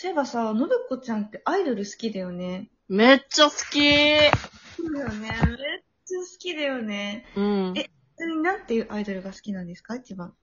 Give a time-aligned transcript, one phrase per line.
[0.00, 2.70] そういえばさ、のぶこちゃんってアイドル好きだよね。
[2.88, 3.56] めっちゃ好き
[4.76, 5.18] そうだよね。
[5.18, 7.26] めっちゃ好きだよね。
[7.34, 7.74] うん。
[7.76, 7.90] えち
[8.20, 9.96] なみになんていうアイドルが好きなんですか？
[9.96, 10.34] 一番。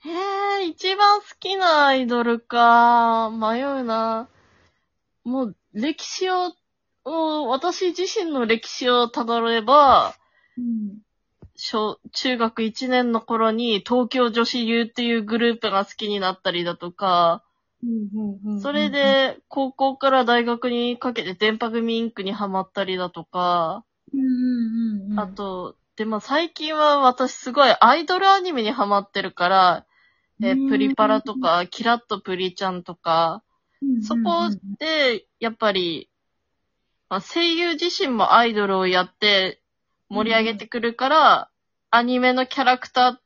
[0.00, 3.30] へえ、一番好きなアイドルか。
[3.30, 4.28] 迷うな。
[5.22, 6.52] もう、歴史を、
[7.04, 10.16] を私自身の歴史を辿れば、
[10.58, 10.98] うん。
[11.54, 17.44] 小、中学1年の頃に東京女子 U っていうグループが好きになったりだとか、
[18.60, 23.84] それ、で高校から大学にかけて電波組インクにハマったりだとか。
[25.20, 29.86] あ、と、でも最近は私すごいアイドルアニメにハマってるから、
[30.42, 33.42] えうんプリパラとか、キラッとプリちゃんとか、
[34.02, 36.10] そこで、やっぱり、
[37.08, 39.62] まあ、声優自身もアイドルをやって
[40.08, 41.50] 盛り上げてくるから、
[41.90, 43.25] アニメのキャラクター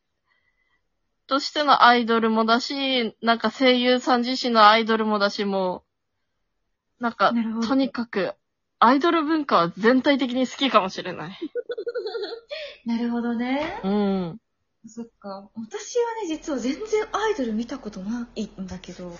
[1.30, 5.84] としてのアイドルもだし、なんか声優さん自身のアイドルもだし、も
[6.98, 7.33] う、なんか
[7.69, 8.34] とにかく、
[8.81, 11.39] アイドル文化は全体的に好きかもしれない。
[12.84, 13.81] なるほどね。
[13.84, 14.41] うん。
[14.89, 15.48] そっか。
[15.55, 19.12] 私はね、実は全然アイドル見たことないんだけど。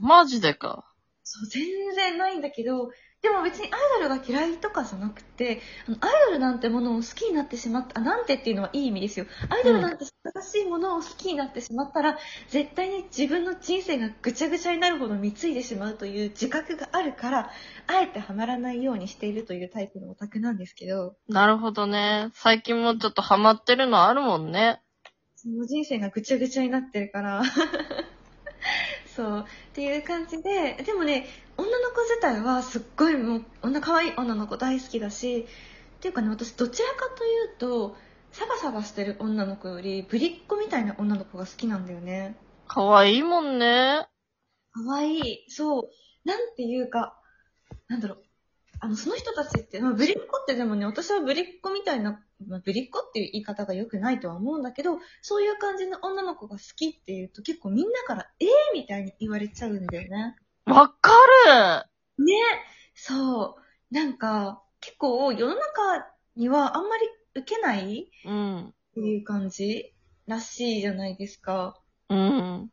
[0.00, 0.92] マジでか。
[1.22, 2.90] そう、全然ないんだけど、
[3.22, 3.70] でも別にアイ
[4.02, 5.60] ドルが嫌いとかじゃなくて、
[6.00, 9.26] アイドルなんてものを好きになってしまった、あ、なんてっていうのはいい意味ですよ。
[9.48, 17.50] アイドルなんて素晴らしいものを好きになってしまったら、絶対に自分の人生がぐちゃぐちゃになるほど貢いでしまうという自覚があるから、
[17.86, 22.30] あえてハマらないようにしているというタイプのオタクなんですけど、なるほどね。
[22.34, 24.82] 最近もちょっとハマってるのあるもんね。
[25.36, 27.42] その人生がぐちゃぐちゃになってるから、
[29.14, 35.46] そう、っていう感じで、でもね、女の子自体はすっごいもう、女可愛い女の子大好きだし、っ
[36.00, 37.96] ていうかね、私どちらかというと、
[38.32, 42.36] サバサバしてる女の子より、ぶりっ子みたいな女の子が好きなんだよね。
[42.66, 44.08] かわいいもんね。
[44.72, 45.90] 可愛いそう、
[46.24, 47.20] なんていうか、
[47.88, 48.24] なんだろう。
[48.80, 60.36] あの、その人たちって、まあ、ぶりっ子ってでもね、私はぶりっ子みたいな、まあ、ぶりっ子っていう言い方が良くないとは思うんだけど、そういう感じの女の子が好きっていうと結構みんなから、ええー、みたいに言われちゃうんだよね。
[60.66, 61.10] わか
[62.18, 62.34] るね
[62.94, 63.56] そ
[63.90, 63.94] う。
[63.94, 68.68] なんか、結構世の中にはあんまり受けないうん。
[68.68, 69.94] っていう感じ
[70.26, 71.80] らしいじゃないですか。
[72.08, 72.70] うん。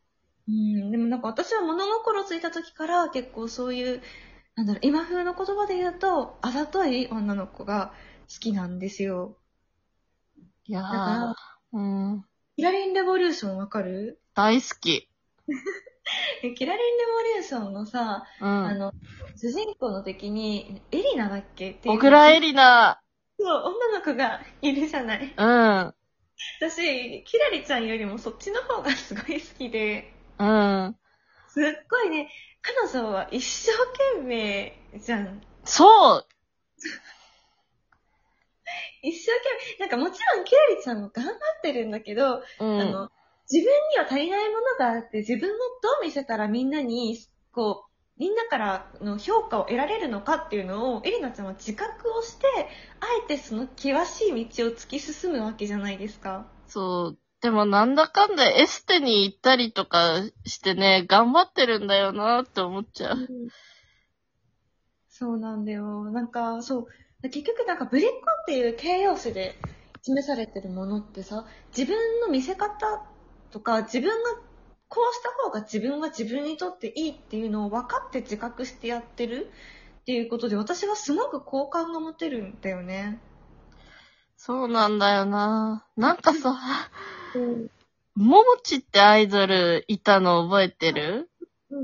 [0.47, 4.01] うん、でもなんか私は物心ついた時から結構そういう、
[4.55, 7.93] なんだろう、今風の言葉で言うと、あざとい女の子が
[8.31, 9.37] 好きなんですよ。
[10.69, 11.33] いやー、
[11.73, 12.25] うん。
[12.55, 14.21] キラリンレボリューションわかる？
[14.35, 15.09] 大好き。
[16.43, 18.47] えキラリンレボリューションのさ、うん。
[18.67, 18.93] あの、
[19.35, 21.71] 主人公の敵に、エリナだっけ？
[21.71, 21.95] っていう。
[21.95, 23.01] 小倉エリナ。
[23.39, 25.33] そう、女の子がいるじゃない。
[25.35, 25.93] うん。
[26.61, 30.95] 私、キラリちゃんよりもそっちの方がすごい好きで、うん。
[31.47, 32.29] すっごいね、
[32.61, 33.71] 彼女は一生
[34.17, 35.41] 懸命じゃん。
[35.65, 36.25] そう
[39.01, 42.81] 一生懸命、なんかもちろんキラリちゃんも頑張ってるんだけど、うん。
[42.81, 43.09] あの、
[43.51, 47.17] 自分には足りないものがあって、自分をどう見せたらみんなに、
[47.51, 47.89] こう、
[48.19, 52.45] みんなからの評価を得られるのかっていうのを、エリナちゃんは自覚をして、
[52.99, 56.45] あえてその険しい道を突き進むわけじゃないですか。
[56.67, 57.17] そう。
[57.41, 63.27] でもなんだかんだエステに行ったりとかしてね、頑張ってるんだよなって思っちゃう。
[65.07, 66.11] そうなんだよ。
[66.11, 66.87] なんか、そう。
[67.23, 68.13] 結局なんかブリッコ
[68.43, 69.55] っていう形容詞で
[70.01, 71.45] 示されてるものってさ、
[71.77, 73.03] 自分の見せ方
[73.51, 74.31] とか、自分が
[74.87, 79.51] こうした方が自分は自分にとっていいっていうのを分かって自覚してやってる
[80.01, 83.19] っていうことで、私はすごく好感が持てるんだよね。
[84.37, 85.85] そうなんだよな。
[85.97, 86.57] なんかさ、
[87.35, 87.69] うん。
[88.15, 91.29] ももちってアイドルいたの覚えてる？
[91.69, 91.77] うん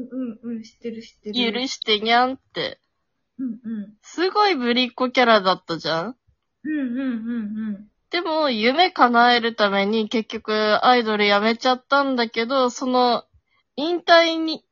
[0.44, 1.53] うんうん、知ってる知ってる。
[1.53, 2.79] 許してにゃんって。
[3.40, 3.94] うんうん。
[4.01, 6.16] すごいぶりっ子キャラだったじゃん？
[6.63, 7.88] うんうんうんうん。
[8.09, 13.25] でも、夢叶えるために結局アイドル辞めちゃったんだけど、その、
[13.75, 14.63] 引退に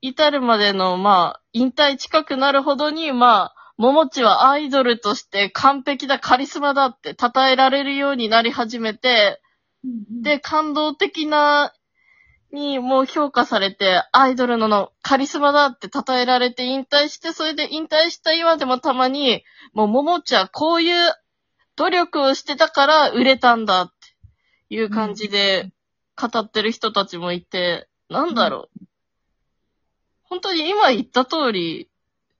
[0.00, 9.40] 至るまでの、まあ、引退近くなるほどに、まあ、ももちはアイドルとして完璧だ、カリスマだって称えられるようになり始めて、
[10.22, 11.72] で、感動的な、
[12.54, 21.12] にもう評価されて、アイドルののカリスマだって称えられて引退して、それで引退した今でもたまに、もうももちはこういう
[21.76, 25.72] 努力をしてたから売れたんだっていう感じで
[26.16, 28.84] 語ってる人たちもいて、なんだろう。
[30.22, 31.90] 本当に今言った通り、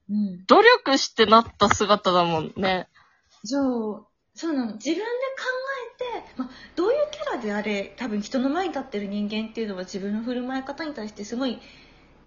[0.09, 0.45] うん。
[0.47, 2.89] 努力してなった姿だもんね。
[3.45, 4.73] そう、そうなの。
[4.75, 5.07] 自分で考
[6.23, 7.07] えて、まあ、どういう
[7.39, 11.61] であれ、多分人の前に立ってる人間っていうのは自分の振る舞い方に対してすごい、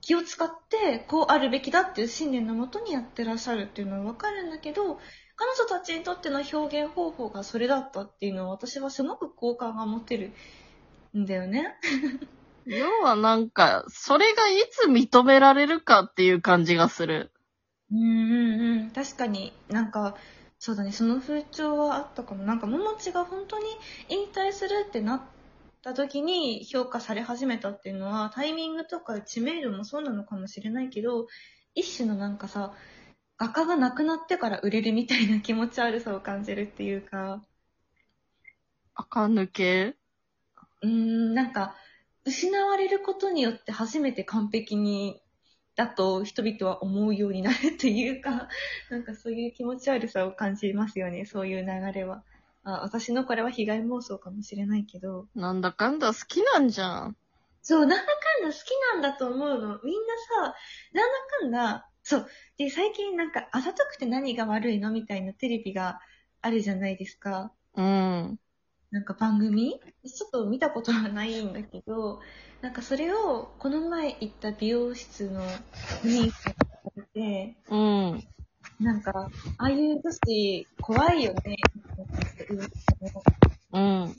[0.02, 5.00] 気を使って、こうあるべきだっていう信念のもとにやってらっしゃるっていうのはわかるんだけど、
[5.36, 10.32] 彼女たちにとっての表現方法がそれだったっていうのは私はすごく好感が持てる
[11.16, 11.76] んだよね。
[12.66, 17.32] 要はなんか、それがいつ認められるかっていう感じがする。
[17.92, 18.90] うんうんうん。
[18.92, 20.16] 確かになんか、
[20.60, 22.44] そうだね、その風潮はあったかも。
[22.44, 23.66] なんか、ももちが本当に
[24.10, 25.22] 引退するってなっ
[25.84, 31.28] た時に評価され始めたっていうのは、タイミングとか知名度もそうなのかもしれないけど、
[31.76, 32.74] 一種のなんかさ、
[33.38, 37.44] 画家が亡くなってから売れるみたいな気持ち悪さを感じるっていうか、
[38.96, 39.96] 垢抜け？
[40.82, 41.76] うーん、なんか、
[42.26, 45.22] 失われることによって初めて完璧に、
[45.78, 48.50] だと人々は思うようになるっていうか、
[48.90, 52.24] なんかそういう気持ち悪さを感じますよね、そういう流れは。
[52.64, 55.28] あ私のこれは被害妄想かもしれないけど。
[55.36, 57.18] なんだかんだ好きなんじゃん。
[57.62, 59.80] そう、なんだかんだ好きなんだと思うの。
[59.84, 60.56] みんなさ、
[60.94, 62.28] なんだかんだ、そう。
[62.58, 64.92] で、最近なんか、あざとくて何が悪いの？
[64.92, 66.00] みたいなテレビが
[66.42, 67.54] あるじゃないですか。
[67.76, 68.40] うん。
[68.92, 69.80] なんか番組？
[70.06, 72.20] ちょっと見たことはないんだけど、
[72.62, 78.24] なんかそれをこの前行った美容室のお兄さんが見て、うん。
[78.80, 81.58] なんか、ああいう女子怖いよね。
[83.74, 84.16] うん。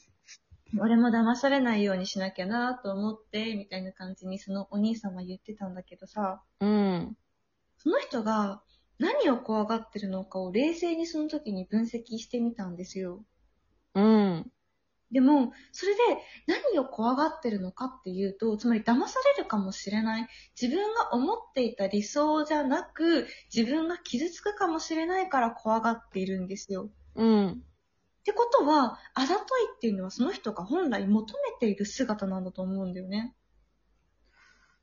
[0.79, 7.17] 俺も騙されないようにしなきゃなと思って、みたいな感じにそのお兄さんは言ってたんだけどさ、うん。
[7.79, 8.61] その人が
[8.99, 13.25] 何を怖がってるのかを冷静にその時に分析してみたんですよ。
[13.94, 14.50] うん。
[15.10, 16.00] でも、それで
[16.46, 20.28] 何を怖がってるのかっていうと、つまり騙されるかもしれない。
[20.60, 26.90] 自分が思っていた理想じゃなく、自分が傷つくかもしれないから怖がっているんですよ。
[27.14, 27.49] うん。
[27.49, 33.34] ってことは、あざといっていうのはその人が本来求めている姿なんだと思うんだよね。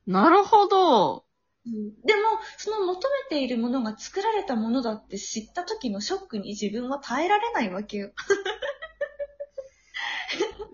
[0.08, 1.26] なるほど。
[1.66, 1.72] で
[2.16, 2.22] も、
[2.58, 8.12] その求めているものが作られたものだって知った時のショックに自分は耐えられないわけよ。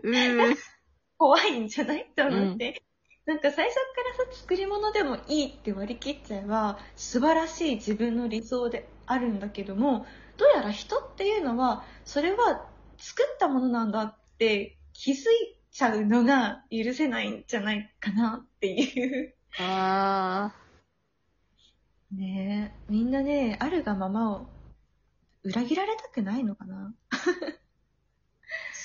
[0.03, 0.55] うー。
[1.17, 2.01] 怖いんじゃない？
[2.03, 2.81] って思って。
[3.25, 3.81] なんか最初か
[4.25, 10.05] らさ、作り物でもいいって割り切っちゃえば、素晴らしい自分の理想であるんだけども、
[10.37, 12.67] どうやら人っていうのは、それは
[12.97, 19.35] 作ったものなんだって気づいちゃうのが許せないんじゃないかなっていう。
[19.59, 20.51] あ
[22.11, 24.47] ねえ、みんなね、あるがままを
[25.43, 27.60] 裏切られたくないのかなー。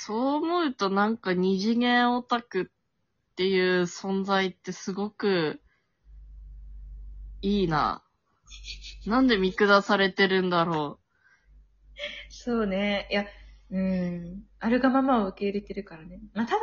[0.07, 5.61] そう思うとなんか二次元オタクっていう存在ってすごく
[7.43, 8.05] いいな。
[9.05, 13.09] なんで見下されてるんだろうそうね。
[13.11, 13.27] いや、
[13.73, 14.45] うん。
[14.61, 16.21] あるがままを受け入れてるからね。
[16.35, 16.61] まあ、ただ、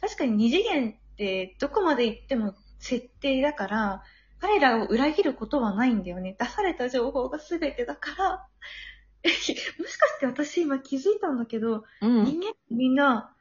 [0.00, 4.04] 確かに二次元ってどこまで行っても設定だから、
[4.38, 6.36] 彼らを裏切ることはないんだよね。
[6.38, 8.48] 出された情報が全てだから。
[9.24, 9.28] え
[9.80, 11.84] もしかして私今気づいたんだけど、う。
[12.02, 12.24] うん。
[12.24, 13.34] 人間みんな、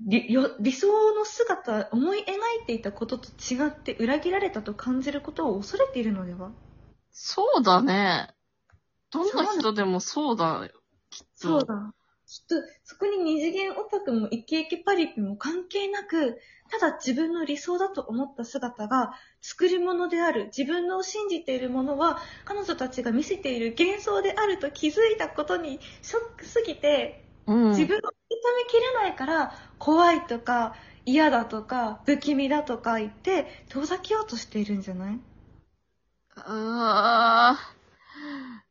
[0.00, 2.22] 理よ理想の姿、思い描
[2.62, 6.52] いていたことと違って裏切られたと感じることを恐れているのでは？
[7.10, 8.32] そうだね。
[9.10, 10.70] どんな人でもそうだよ。
[11.10, 11.48] きっと。
[11.48, 11.94] そうだ。
[12.28, 16.38] きっと、そこに二次元オタクもイケイケパリピも関係なく、
[16.70, 20.52] ただ自分の理想だと思った姿が作り物である。
[20.54, 27.68] 自分の信じているものは彼女たちが見せている幻想であると気づいたことにショックすぎて、うん。
[27.70, 28.10] 自分を認め
[28.68, 30.74] きれないから怖いとか
[31.06, 35.18] 嫌だとか不気味だとか言って遠ざけようとしているんじゃない？
[36.36, 37.77] ああ。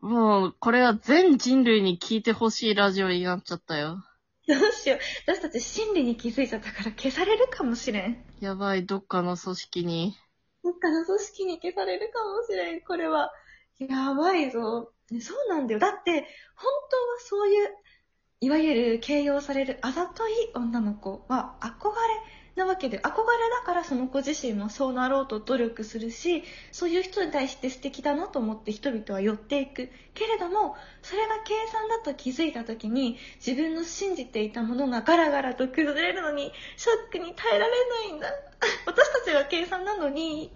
[0.02, 4.04] もう、これは全人類に聞いてほしいラジオになっちゃったよ。
[4.48, 5.00] どうしよう。
[5.26, 8.24] 私たち真理に気づいちゃったから消されるかもしれん。
[8.40, 10.16] やばい、どっかの組織に。
[10.64, 13.32] どっかの組織に消されるかもしれん、これは。
[13.80, 14.92] やばいぞ。
[15.12, 15.80] ねそうなんだよ。
[15.80, 16.12] だって、
[16.56, 17.70] 本当はそういう、
[18.40, 23.12] いわゆる形容されるあざとい女の子は憧れなわけで、憧れ
[23.62, 29.90] だからその子自身もそうなろうと努力するし、そういう人に対して素敵だなと思って人々は寄っていく。
[30.14, 38.28] けれども、それが計算だと気づいた時に、自分の信じていたものがガラガラと崩れるのに、ショックに耐えられないんだ。
[38.86, 40.52] 私たちは計算なのに、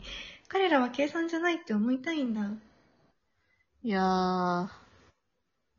[0.47, 2.49] 彼らは計算じゃないって思いたいんだ。
[3.83, 4.69] いやー。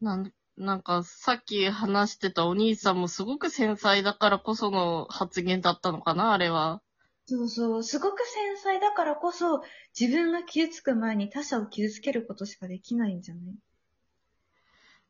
[0.01, 6.83] なん、なんか、さっき話してたお兄さんもすごく繊細だからこその発言だったのかな、あれは。
[7.27, 9.63] そうそう、すごく繊細だからこそ、
[9.99, 13.55] 自分が傷つく前に他者を傷つけることしかできないんじゃない？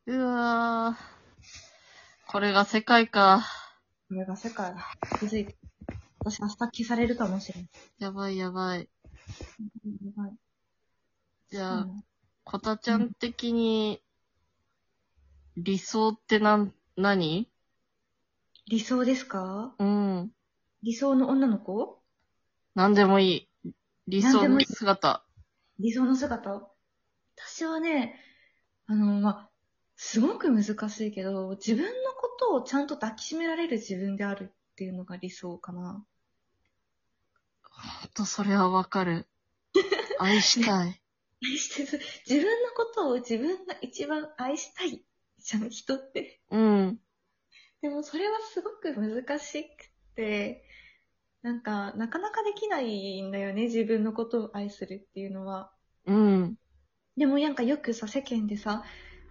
[0.05, 2.31] うわー。
[2.31, 3.43] これが世界か。
[4.09, 4.91] これが世界だ。
[5.19, 5.57] 気づいて。
[6.19, 7.67] 私明日消されるかもしれん。
[7.99, 8.89] やばいやばい。
[9.85, 10.37] うん
[11.49, 12.03] じゃあ、うん
[12.43, 14.02] こたちゃん的に、
[15.57, 17.47] 理想ってなん、何？
[18.67, 19.75] 理想ですか？
[19.77, 20.31] うん。
[20.81, 22.01] 理想の女の子？
[22.75, 23.73] なんでもいい。
[24.07, 25.23] 理想の姿。
[25.79, 26.67] 理想の姿？
[27.35, 28.19] 私はね、
[28.87, 29.49] あの、まあ、
[29.95, 36.03] すごく難しいけど、自分のことをちゃんと抱きしめられる自分であるっていうのが理想かな。
[37.61, 39.27] ほんと、それはわかる。
[40.19, 41.01] 愛したい。
[41.43, 42.03] 愛してる。
[42.27, 45.03] 自分のことを自分が一番愛したい
[45.43, 46.41] じゃん、人って。
[46.49, 46.99] うん。
[47.81, 49.67] でもそれはすごく難しく
[50.15, 50.63] て、
[51.41, 55.71] なんか、なかなかできないんだよね、自分のことを愛するっていうのは。
[56.05, 56.57] うん。
[57.17, 58.83] でもなんかよくさ、世間でさ、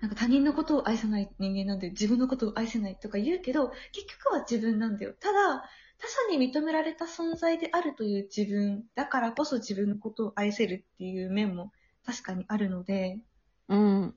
[0.03, 1.93] なんか他人のことを愛さない人間なんだよ。
[1.93, 5.15] 自分のことを愛せないとか言うけど、結局は自分なんだよ。
[5.19, 5.65] ただ、
[5.99, 11.73] 他者に認められた存在であるという自分、だからこそ自分のことを愛せるっていう面も
[12.05, 13.21] 確かにあるので、
[13.69, 14.15] うん。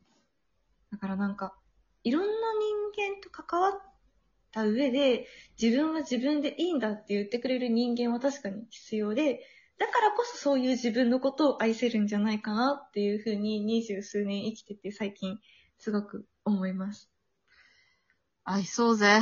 [0.91, 1.55] だからなんか、
[2.05, 2.27] いろんな
[2.95, 3.71] 人間と関わっ
[4.51, 5.27] た上で、
[5.61, 9.41] 自分は自分でいいんだって言ってくれる人間は確かに必要で、
[9.79, 15.39] だからこそそういう自分のことを愛せるんじゃないかなっていうふうに二十数年生きてて最近
[15.79, 17.09] すごく思います。
[18.43, 19.21] 愛そうぜ。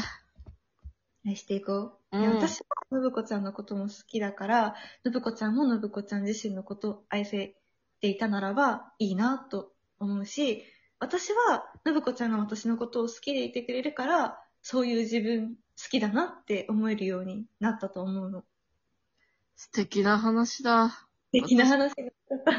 [1.25, 2.17] 愛していこう。
[2.17, 7.55] うん私は信子ちゃんのことも好きだから、信子ちゃんも信子ちゃん自身のことを愛せ
[8.01, 10.65] ていたならばいいなと思うし、
[11.03, 18.45] 私は信子ちゃんが私のことを好きでいてくれるから、そういう自分好きだなって思えるようになったと思うの。
[19.57, 20.91] 素敵な話だ。
[20.91, 20.97] 素
[21.33, 22.51] 敵な話だった。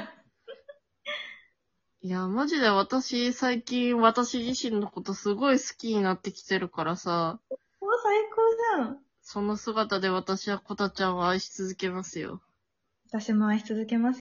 [2.02, 8.98] いや、マジで私、最近私自身のことすごい好きになってきてるからさ、もう最高じゃん。
[9.22, 12.42] その姿で私はコタちゃんを愛し続けますよ。
[13.08, 14.12] 私も愛し続けます